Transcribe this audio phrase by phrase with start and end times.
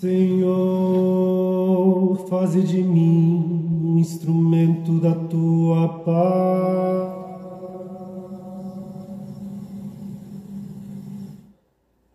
[0.00, 0.56] Senhor,
[2.26, 7.20] faze de mim um instrumento da tua paz.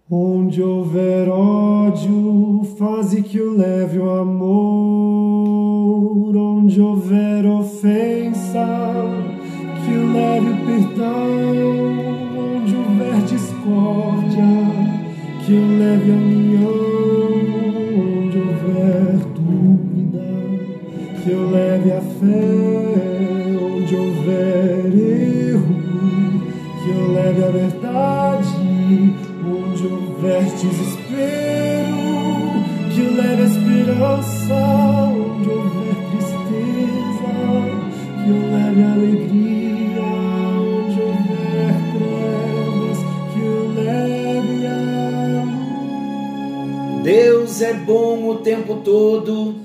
[0.09, 4.64] Onde houver ódio, faze que eu leve o amor.
[27.95, 29.13] A verdade
[29.47, 31.95] onde houver desespero,
[32.93, 34.53] que leve a esperança,
[35.13, 37.31] onde houver tristeza,
[38.23, 40.03] que leve a alegria,
[40.59, 42.99] onde houver trevas,
[43.33, 43.45] que
[43.79, 44.71] leve a.
[47.03, 49.55] Deus é bom o tempo todo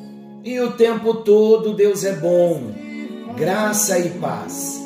[0.45, 2.61] e o tempo todo Deus é bom.
[3.37, 4.81] Graça e paz.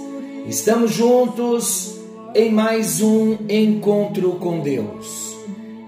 [0.46, 1.93] Estamos juntos
[2.34, 5.36] em mais um encontro com Deus.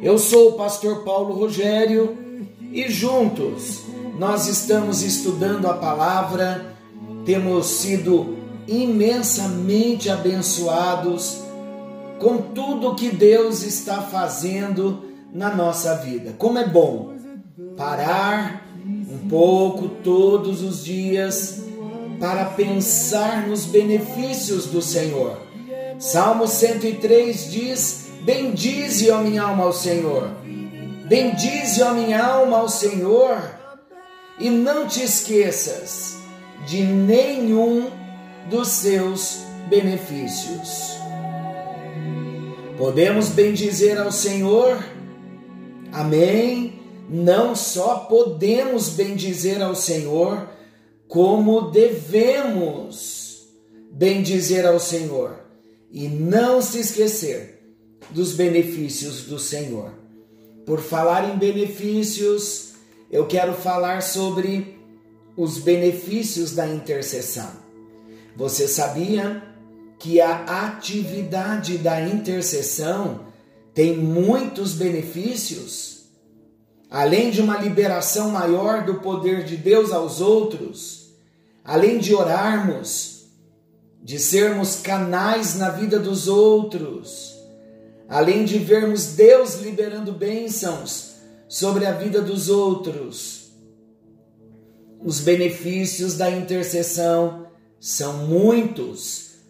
[0.01, 2.17] Eu sou o pastor Paulo Rogério
[2.73, 3.83] e juntos
[4.17, 6.77] nós estamos estudando a palavra,
[7.25, 8.37] temos sido
[8.69, 11.41] imensamente abençoados
[12.21, 15.03] com tudo que Deus está fazendo
[15.33, 16.33] na nossa vida.
[16.39, 17.13] Como é bom
[17.77, 21.61] parar um pouco todos os dias
[22.21, 25.46] para pensar nos benefícios do Senhor
[25.99, 30.31] Salmo 103 diz: Bendize, ó minha alma, ao Senhor.
[31.09, 33.39] Bendize, ó minha alma, ao Senhor.
[34.39, 36.19] E não te esqueças
[36.67, 37.91] de nenhum
[38.51, 39.39] dos seus
[39.71, 40.99] benefícios.
[42.77, 44.85] Podemos bendizer ao Senhor?
[45.93, 46.79] Amém?
[47.09, 50.47] Não só podemos bendizer ao Senhor,
[51.09, 53.47] como devemos
[53.93, 55.46] bendizer ao Senhor
[55.91, 57.75] e não se esquecer
[58.11, 59.93] dos benefícios do Senhor.
[60.65, 62.75] Por falar em benefícios,
[63.11, 64.79] eu quero falar sobre
[65.37, 67.51] os benefícios da intercessão.
[68.37, 69.43] Você sabia
[69.99, 73.27] que a atividade da intercessão
[73.73, 76.07] tem muitos benefícios?
[76.91, 81.13] Além de uma liberação maior do poder de Deus aos outros,
[81.65, 83.16] além de orarmos,
[84.06, 87.34] de sermos canais na vida dos outros,
[88.09, 91.17] além de vermos Deus liberando bênçãos
[91.49, 93.50] sobre a vida dos outros.
[95.05, 97.49] Os benefícios da intercessão
[97.81, 99.41] são muitos.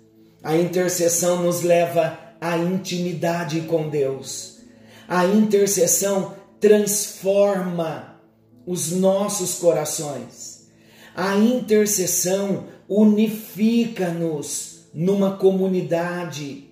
[0.43, 4.61] A intercessão nos leva à intimidade com Deus.
[5.07, 8.19] A intercessão transforma
[8.67, 10.67] os nossos corações.
[11.15, 16.71] A intercessão unifica-nos numa comunidade,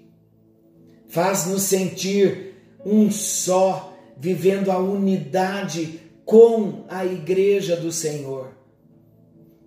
[1.08, 2.54] faz-nos sentir
[2.84, 8.48] um só, vivendo a unidade com a igreja do Senhor.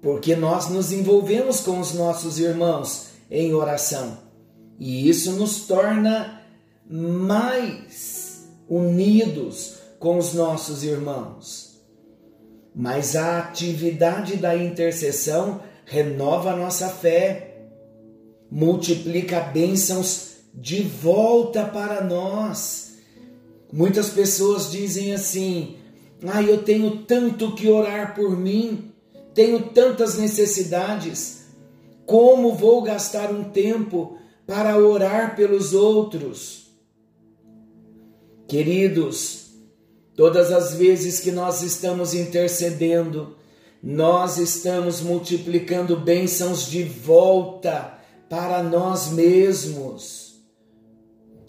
[0.02, 4.18] Porque nós nos envolvemos com os nossos irmãos em oração,
[4.79, 6.41] e isso nos torna
[6.90, 11.81] mais unidos com os nossos irmãos.
[12.74, 17.61] Mas a atividade da intercessão renova a nossa fé,
[18.51, 22.97] multiplica bênçãos de volta para nós.
[23.71, 25.77] Muitas pessoas dizem assim:
[26.27, 28.91] ah, eu tenho tanto que orar por mim,
[29.33, 31.45] tenho tantas necessidades,
[32.05, 36.67] como vou gastar um tempo para orar pelos outros?
[38.45, 39.51] Queridos,
[40.17, 43.36] todas as vezes que nós estamos intercedendo,
[43.89, 47.93] nós estamos multiplicando bênçãos de volta
[48.29, 50.41] para nós mesmos.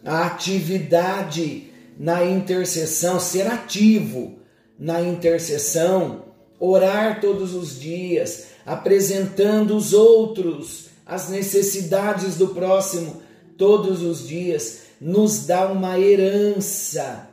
[0.04, 1.68] A atividade
[1.98, 4.38] na intercessão, ser ativo
[4.78, 6.26] na intercessão,
[6.60, 13.20] orar todos os dias, apresentando os outros, as necessidades do próximo
[13.56, 17.30] todos os dias, nos dá uma herança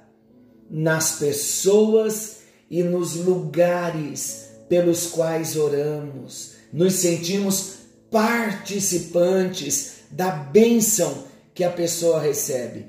[0.68, 2.38] nas pessoas
[2.72, 7.76] e nos lugares pelos quais oramos, nos sentimos
[8.10, 12.86] participantes da bênção que a pessoa recebe.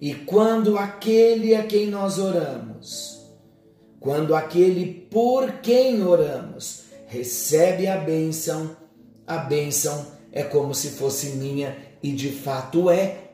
[0.00, 3.20] E quando aquele a quem nós oramos,
[3.98, 8.76] quando aquele por quem oramos recebe a bênção,
[9.26, 13.30] a bênção é como se fosse minha e de fato é,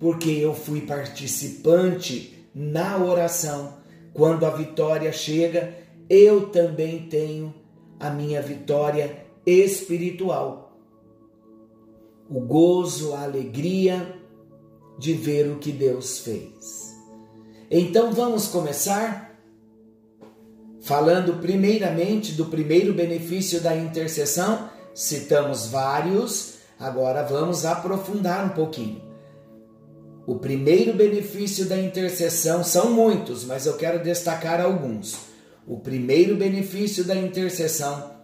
[0.00, 3.74] porque eu fui participante na oração
[4.12, 5.74] quando a vitória chega,
[6.08, 7.54] eu também tenho
[7.98, 10.78] a minha vitória espiritual.
[12.28, 14.18] O gozo, a alegria
[14.98, 16.94] de ver o que Deus fez.
[17.70, 19.34] Então vamos começar
[20.82, 24.68] falando primeiramente do primeiro benefício da intercessão.
[24.94, 29.02] Citamos vários, agora vamos aprofundar um pouquinho.
[30.26, 35.33] O primeiro benefício da intercessão são muitos, mas eu quero destacar alguns.
[35.66, 38.14] O primeiro benefício da intercessão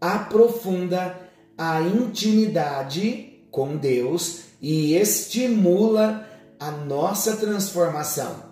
[0.00, 1.18] aprofunda
[1.56, 6.26] a intimidade com Deus e estimula
[6.58, 8.46] a nossa transformação.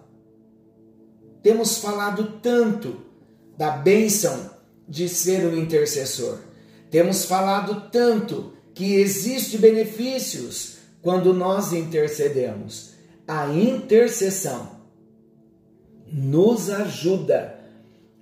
[1.43, 3.03] Temos falado tanto
[3.57, 4.51] da bênção
[4.89, 6.39] de ser um intercessor.
[6.91, 12.95] Temos falado tanto que existe benefícios quando nós intercedemos.
[13.27, 14.81] A intercessão
[16.11, 17.54] nos ajuda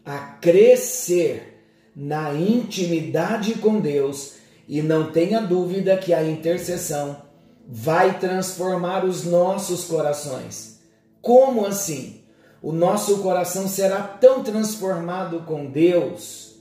[0.05, 1.65] a crescer
[1.95, 4.35] na intimidade com Deus
[4.69, 7.23] e não tenha dúvida que a intercessão
[7.69, 10.81] vai transformar os nossos corações.
[11.21, 12.23] Como assim?
[12.63, 16.57] O nosso coração será tão transformado com Deus,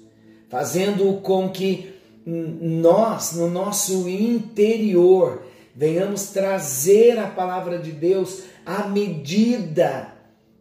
[0.50, 1.94] fazendo com que
[2.26, 5.44] nós, no nosso interior,
[5.76, 10.14] venhamos trazer a palavra de Deus à medida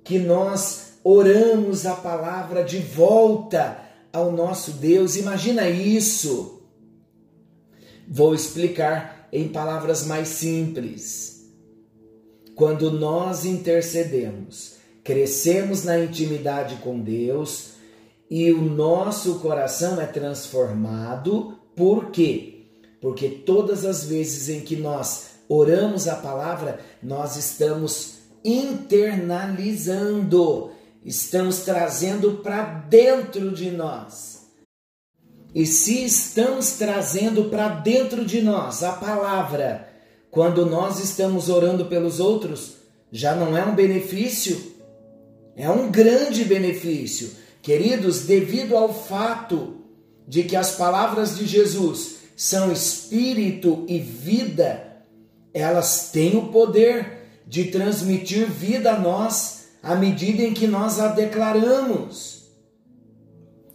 [0.05, 5.17] que nós oramos a palavra de volta ao nosso Deus.
[5.17, 6.61] Imagina isso.
[8.09, 11.49] Vou explicar em palavras mais simples.
[12.55, 17.71] Quando nós intercedemos, crescemos na intimidade com Deus
[18.29, 22.67] e o nosso coração é transformado, por quê?
[23.01, 30.71] Porque todas as vezes em que nós oramos a palavra, nós estamos internalizando,
[31.05, 34.41] estamos trazendo para dentro de nós
[35.55, 39.89] e se estamos trazendo para dentro de nós a palavra,
[40.31, 42.75] quando nós estamos orando pelos outros,
[43.11, 44.75] já não é um benefício?
[45.57, 47.33] É um grande benefício.
[47.61, 49.79] Queridos, devido ao fato
[50.27, 55.03] de que as palavras de Jesus são espírito e vida,
[55.53, 61.09] elas têm o poder de transmitir vida a nós à medida em que nós a
[61.09, 62.41] declaramos.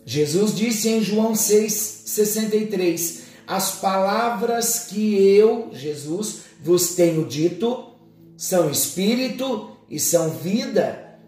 [0.06, 7.92] Jesus disse em João 6,63: As palavras que eu, Jesus, vos tenho dito
[8.38, 11.20] são espírito e são vida.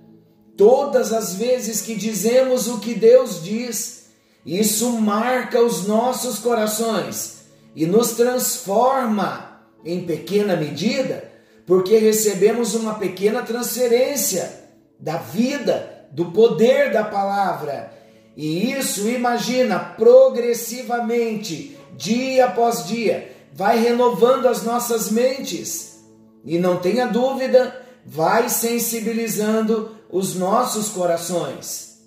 [0.55, 4.07] Todas as vezes que dizemos o que Deus diz,
[4.45, 7.37] isso marca os nossos corações
[7.75, 11.31] e nos transforma em pequena medida,
[11.65, 14.56] porque recebemos uma pequena transferência
[14.99, 17.97] da vida, do poder da palavra
[18.37, 26.05] e isso, imagina, progressivamente, dia após dia, vai renovando as nossas mentes.
[26.45, 31.97] E não tenha dúvida, vai sensibilizando os nossos corações.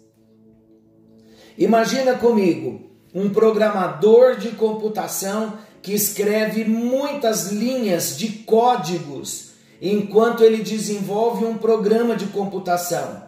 [1.59, 9.50] Imagina comigo um programador de computação que escreve muitas linhas de códigos
[9.81, 13.25] enquanto ele desenvolve um programa de computação.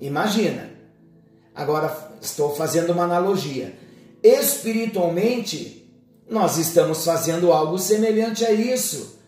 [0.00, 0.70] Imagina.
[1.54, 3.74] Agora Estou fazendo uma analogia.
[4.22, 5.90] Espiritualmente,
[6.28, 9.18] nós estamos fazendo algo semelhante a isso.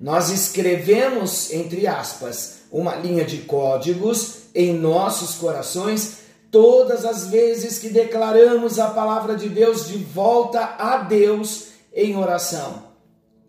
[0.00, 6.18] Nós escrevemos, entre aspas, uma linha de códigos em nossos corações
[6.50, 12.84] todas as vezes que declaramos a palavra de Deus de volta a Deus em oração.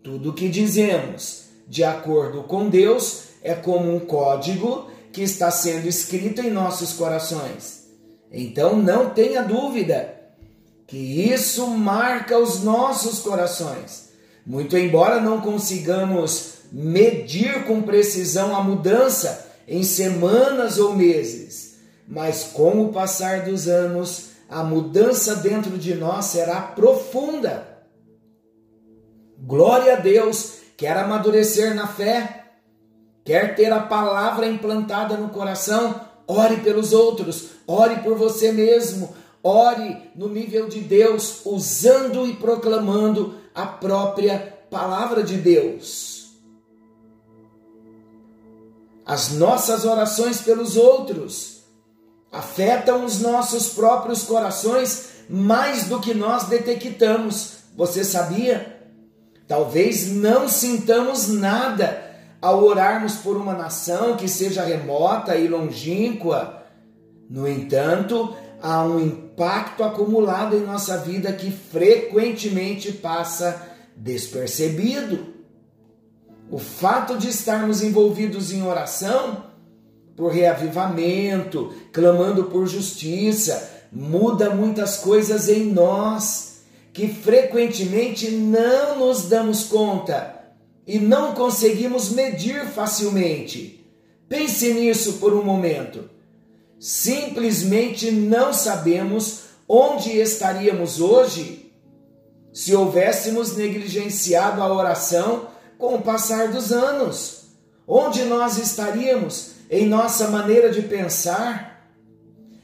[0.02, 1.39] Tudo que dizemos
[1.70, 7.84] de acordo com Deus é como um código que está sendo escrito em nossos corações.
[8.32, 10.20] Então não tenha dúvida
[10.88, 14.10] que isso marca os nossos corações.
[14.44, 21.76] Muito embora não consigamos medir com precisão a mudança em semanas ou meses,
[22.08, 27.84] mas com o passar dos anos, a mudança dentro de nós será profunda.
[29.38, 32.52] Glória a Deus, quer amadurecer na fé,
[33.22, 40.10] quer ter a palavra implantada no coração, ore pelos outros, ore por você mesmo, ore
[40.16, 44.38] no nível de Deus, usando e proclamando a própria
[44.70, 46.30] palavra de Deus.
[49.04, 51.60] As nossas orações pelos outros
[52.32, 57.56] afetam os nossos próprios corações mais do que nós detectamos.
[57.76, 58.79] Você sabia?
[59.50, 62.08] Talvez não sintamos nada
[62.40, 66.62] ao orarmos por uma nação que seja remota e longínqua,
[67.28, 73.60] No entanto, há um impacto acumulado em nossa vida que frequentemente passa
[73.96, 75.34] despercebido.
[76.48, 79.46] O fato de estarmos envolvidos em oração
[80.14, 86.49] por reavivamento, clamando por justiça, muda muitas coisas em nós
[86.92, 90.40] que frequentemente não nos damos conta
[90.86, 93.86] e não conseguimos medir facilmente.
[94.28, 96.10] Pense nisso por um momento.
[96.78, 101.72] Simplesmente não sabemos onde estaríamos hoje
[102.52, 107.44] se houvéssemos negligenciado a oração com o passar dos anos.
[107.86, 111.88] Onde nós estaríamos em nossa maneira de pensar?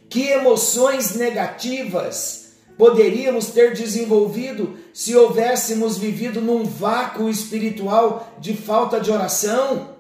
[0.09, 2.46] Que emoções negativas
[2.77, 9.97] poderíamos ter desenvolvido se houvéssemos vivido num vácuo espiritual de falta de oração?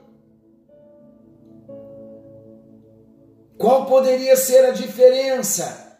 [3.56, 5.98] Qual poderia ser a diferença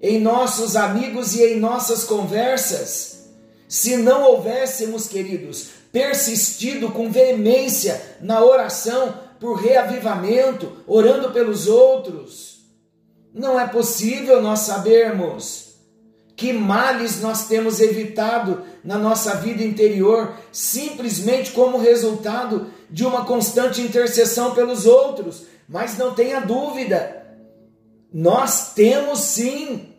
[0.00, 3.30] em nossos amigos e em nossas conversas
[3.68, 12.60] se não houvéssemos, queridos, persistido com veemência na oração por reavivamento, orando pelos outros?
[13.34, 15.71] Não é possível nós sabermos
[16.36, 23.80] que males nós temos evitado na nossa vida interior simplesmente como resultado de uma constante
[23.80, 27.26] intercessão pelos outros, mas não tenha dúvida,
[28.12, 29.94] nós temos sim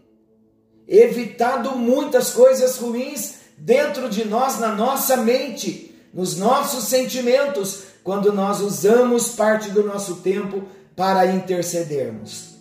[0.88, 8.60] evitado muitas coisas ruins dentro de nós, na nossa mente, nos nossos sentimentos, quando nós
[8.60, 10.64] usamos parte do nosso tempo
[10.96, 12.53] para intercedermos.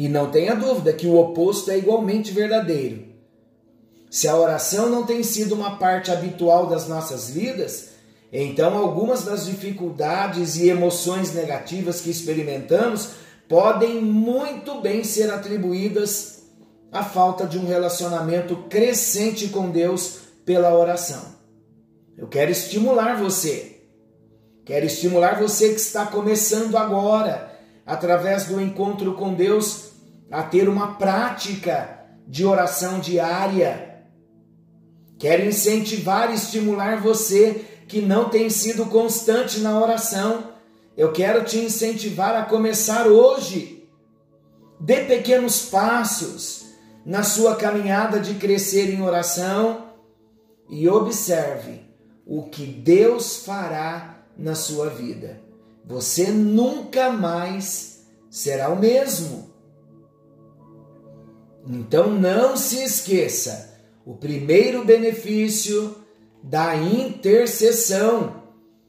[0.00, 3.04] E não tenha dúvida que o oposto é igualmente verdadeiro.
[4.10, 7.90] Se a oração não tem sido uma parte habitual das nossas vidas,
[8.32, 13.10] então, algumas das dificuldades e emoções negativas que experimentamos
[13.46, 16.44] podem muito bem ser atribuídas
[16.90, 21.20] à falta de um relacionamento crescente com Deus pela oração.
[22.16, 23.82] Eu quero estimular você,
[24.64, 27.50] quero estimular você que está começando agora,
[27.84, 29.89] através do encontro com Deus,
[30.30, 34.04] a ter uma prática de oração diária.
[35.18, 40.52] Quero incentivar e estimular você que não tem sido constante na oração,
[40.96, 43.88] eu quero te incentivar a começar hoje.
[44.78, 46.66] Dê pequenos passos
[47.04, 49.88] na sua caminhada de crescer em oração
[50.68, 51.80] e observe
[52.24, 55.42] o que Deus fará na sua vida.
[55.84, 59.49] Você nunca mais será o mesmo.
[61.68, 63.74] Então não se esqueça:
[64.04, 65.96] o primeiro benefício
[66.42, 68.42] da intercessão,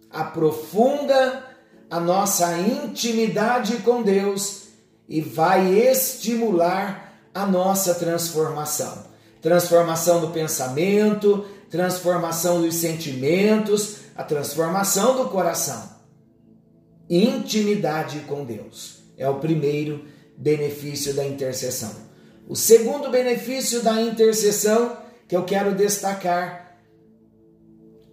[0.09, 1.45] aprofunda
[1.89, 4.69] a nossa intimidade com Deus
[5.07, 9.09] e vai estimular a nossa transformação.
[9.41, 15.89] Transformação do pensamento, transformação dos sentimentos, a transformação do coração.
[17.09, 20.05] Intimidade com Deus é o primeiro
[20.37, 22.11] benefício da intercessão.
[22.51, 26.77] O segundo benefício da intercessão que eu quero destacar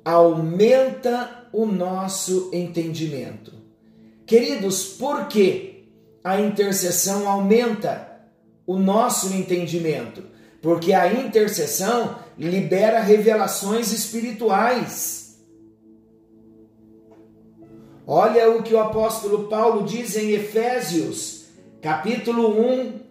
[0.05, 3.53] aumenta o nosso entendimento.
[4.25, 5.89] Queridos, por que
[6.23, 8.17] a intercessão aumenta
[8.65, 10.23] o nosso entendimento?
[10.63, 15.37] Porque a intercessão libera revelações espirituais.
[18.07, 21.47] Olha o que o apóstolo Paulo diz em Efésios,
[21.83, 23.08] capítulo 1,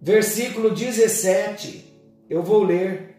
[0.00, 1.84] versículo 17.
[2.28, 3.16] Eu vou ler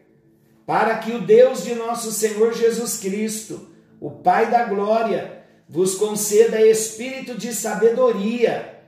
[0.65, 3.69] para que o Deus de nosso Senhor Jesus Cristo,
[3.99, 8.79] o Pai da glória, vos conceda espírito de sabedoria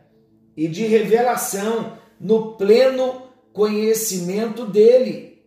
[0.55, 5.43] e de revelação no pleno conhecimento dele.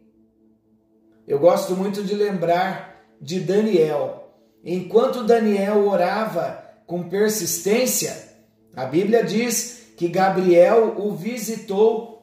[1.27, 4.33] Eu gosto muito de lembrar de Daniel.
[4.63, 8.29] Enquanto Daniel orava com persistência,
[8.75, 12.13] a Bíblia diz que Gabriel o visitou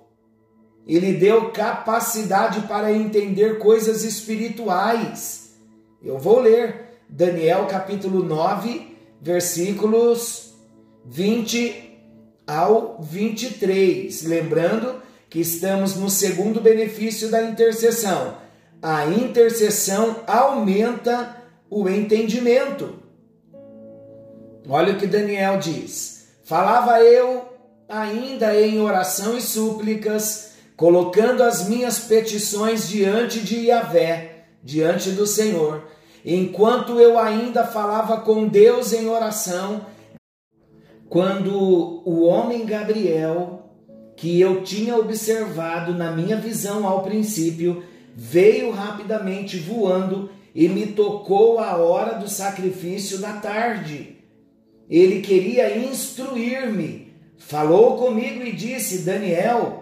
[0.85, 5.51] e lhe deu capacidade para entender coisas espirituais.
[6.03, 10.53] Eu vou ler Daniel capítulo 9, versículos
[11.05, 11.99] 20
[12.47, 14.23] ao 23.
[14.23, 18.37] Lembrando que estamos no segundo benefício da intercessão.
[18.81, 21.37] A intercessão aumenta
[21.69, 22.99] o entendimento.
[24.67, 27.45] Olha o que Daniel diz: Falava eu
[27.87, 30.50] ainda em oração e súplicas
[30.81, 35.85] colocando as minhas petições diante de Yahvé, diante do Senhor,
[36.25, 39.85] enquanto eu ainda falava com Deus em oração,
[41.07, 43.69] quando o homem Gabriel,
[44.17, 47.83] que eu tinha observado na minha visão ao princípio,
[48.15, 54.17] veio rapidamente voando e me tocou a hora do sacrifício da tarde.
[54.89, 59.80] Ele queria instruir-me, falou comigo e disse: Daniel,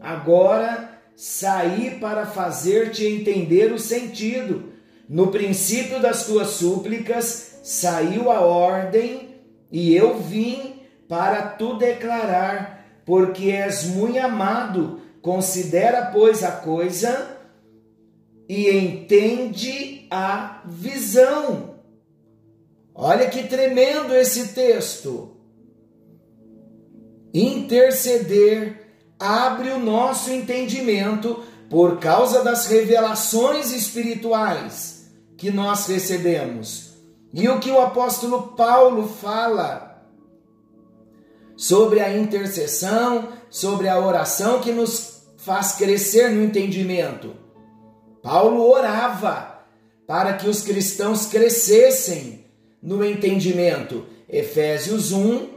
[0.00, 4.72] agora saí para fazer-te entender o sentido.
[5.08, 9.36] No princípio das tuas súplicas saiu a ordem
[9.70, 15.00] e eu vim para tu declarar, porque és muito amado.
[15.20, 17.36] Considera, pois, a coisa
[18.48, 21.74] e entende a visão.
[22.94, 25.36] Olha que tremendo esse texto.
[27.32, 28.87] Interceder
[29.18, 36.94] abre o nosso entendimento por causa das revelações espirituais que nós recebemos.
[37.32, 40.02] E o que o apóstolo Paulo fala
[41.56, 47.34] sobre a intercessão, sobre a oração que nos faz crescer no entendimento.
[48.22, 49.58] Paulo orava
[50.06, 52.44] para que os cristãos crescessem
[52.82, 54.06] no entendimento.
[54.28, 55.48] Efésios 1,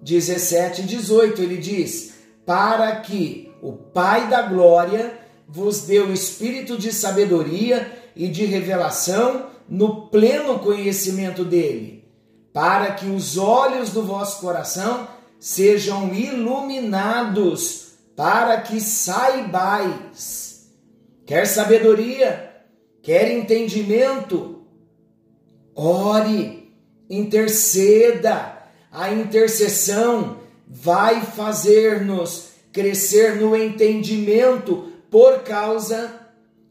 [0.00, 2.11] 17 e 18, ele diz:
[2.44, 5.18] Para que o Pai da glória
[5.48, 12.04] vos dê o espírito de sabedoria e de revelação no pleno conhecimento dele,
[12.52, 15.08] para que os olhos do vosso coração
[15.38, 20.70] sejam iluminados, para que saibais.
[21.24, 22.64] Quer sabedoria,
[23.02, 24.62] quer entendimento,
[25.74, 26.72] ore,
[27.08, 28.58] interceda.
[28.90, 30.41] A intercessão
[30.74, 36.10] vai fazer-nos crescer no entendimento por causa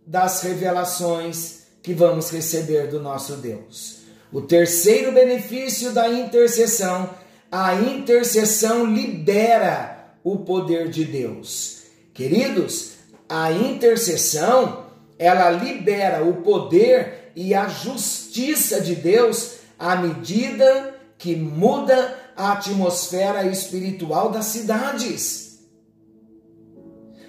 [0.05, 3.99] das revelações que vamos receber do nosso Deus.
[4.33, 7.11] O terceiro benefício da intercessão,
[7.51, 11.83] a intercessão libera o poder de Deus.
[12.11, 12.93] Queridos,
[13.29, 14.87] a intercessão,
[15.19, 23.45] ela libera o poder e a justiça de Deus à medida que muda a atmosfera
[23.45, 25.59] espiritual das cidades.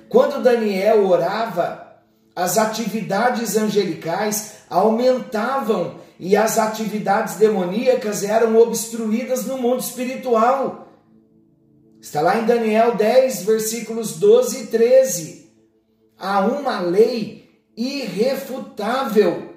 [0.09, 2.01] Quando Daniel orava,
[2.35, 10.88] as atividades angelicais aumentavam e as atividades demoníacas eram obstruídas no mundo espiritual.
[12.01, 15.43] Está lá em Daniel 10, versículos 12 e 13
[16.23, 19.57] há uma lei irrefutável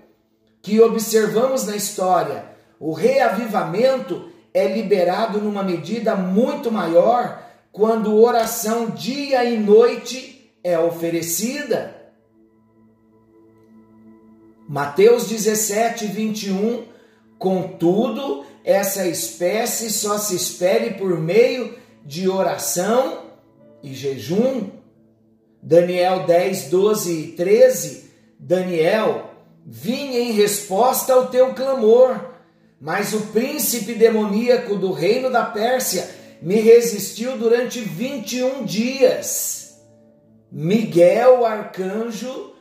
[0.64, 2.50] que observamos na história.
[2.80, 11.94] O reavivamento é liberado numa medida muito maior quando oração dia e noite é oferecida.
[14.66, 16.86] Mateus 17, 21.
[17.38, 23.26] Contudo, essa espécie só se espere por meio de oração
[23.84, 24.70] e jejum.
[25.62, 29.32] Daniel 10, 12 e 13, Daniel,
[29.66, 32.35] vim em resposta ao teu clamor,
[32.80, 36.08] mas o príncipe demoníaco do reino da Pérsia
[36.42, 39.80] me resistiu durante 21 dias.
[40.52, 42.54] Miguel, o arcanjo,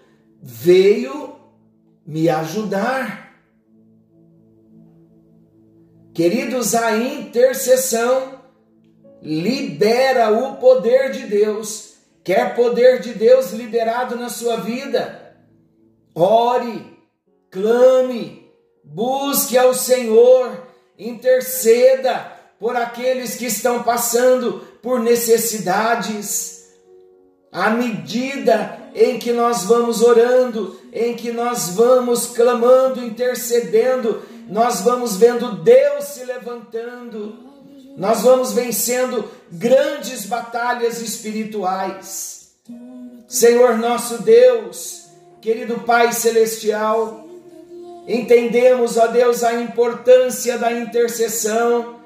[0.43, 1.37] veio
[2.07, 3.35] me ajudar.
[6.13, 8.41] Queridos, a intercessão
[9.21, 15.37] libera o poder de Deus Quer poder de Deus liberado na sua vida?
[16.15, 16.99] Ore,
[17.51, 18.44] clame,
[18.85, 20.67] busque ao Senhor,
[20.99, 26.65] interceda por aqueles que estão passando por necessidades.
[27.51, 35.17] À medida em que nós vamos orando, em que nós vamos clamando, intercedendo, nós vamos
[35.17, 37.55] vendo Deus se levantando
[37.97, 42.51] nós vamos vencendo grandes batalhas espirituais.
[43.29, 45.05] Senhor nosso Deus,
[45.41, 47.24] querido Pai Celestial,
[48.07, 52.01] entendemos, ó Deus, a importância da intercessão.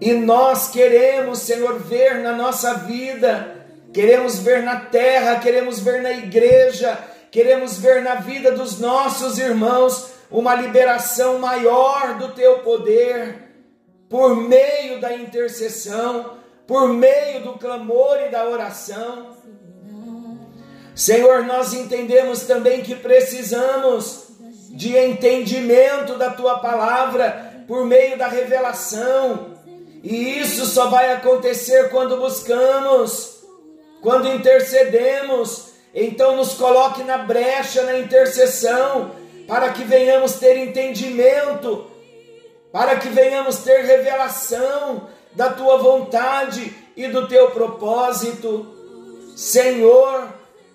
[0.00, 6.12] E nós queremos, Senhor, ver na nossa vida, queremos ver na terra, queremos ver na
[6.12, 6.98] igreja,
[7.30, 13.44] queremos ver na vida dos nossos irmãos uma liberação maior do teu poder.
[14.08, 16.36] Por meio da intercessão,
[16.66, 19.34] por meio do clamor e da oração.
[20.94, 24.25] Senhor, nós entendemos também que precisamos
[24.76, 29.56] de entendimento da tua palavra por meio da revelação.
[30.02, 33.40] E isso só vai acontecer quando buscamos,
[34.00, 35.70] quando intercedemos.
[35.92, 39.10] Então nos coloque na brecha na intercessão,
[39.48, 41.96] para que venhamos ter entendimento
[42.76, 48.66] para que venhamos ter revelação, da tua vontade e do teu propósito.
[49.34, 50.28] Senhor,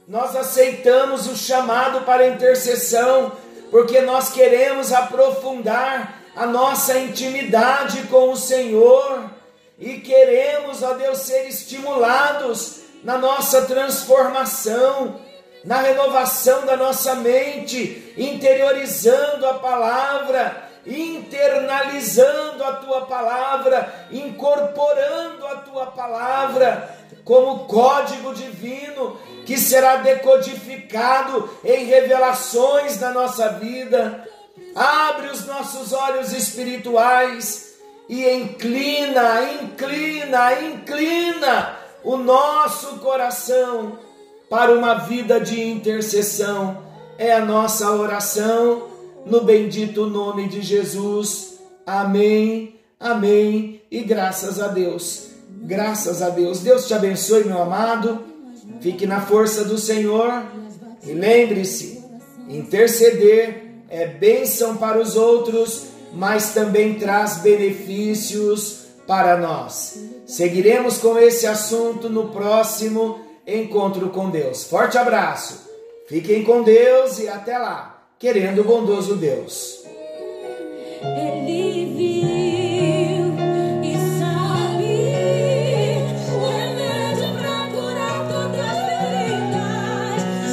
[0.08, 3.34] nós aceitamos o chamado para intercessão,
[3.72, 9.32] porque nós queremos aprofundar a nossa intimidade com o Senhor
[9.80, 15.22] e queremos, ó Deus, ser estimulados na nossa transformação,
[15.64, 25.86] na renovação da nossa mente, interiorizando a palavra, internalizando a tua palavra, incorporando a tua
[25.88, 26.91] palavra
[27.24, 34.28] como código divino que será decodificado em revelações na nossa vida.
[34.76, 37.76] Abre os nossos olhos espirituais
[38.08, 43.98] e inclina, inclina, inclina o nosso coração
[44.50, 46.84] para uma vida de intercessão.
[47.18, 48.90] É a nossa oração
[49.26, 51.60] no bendito nome de Jesus.
[51.86, 55.31] Amém, amém e graças a Deus.
[55.72, 56.60] Graças a Deus.
[56.60, 58.26] Deus te abençoe, meu amado.
[58.82, 60.44] Fique na força do Senhor
[61.02, 62.04] e lembre-se:
[62.50, 69.98] interceder é bênção para os outros, mas também traz benefícios para nós.
[70.26, 74.66] Seguiremos com esse assunto no próximo encontro com Deus.
[74.66, 75.70] Forte abraço.
[76.06, 79.86] Fiquem com Deus e até lá, querendo o bondoso Deus.
[81.02, 82.51] Ele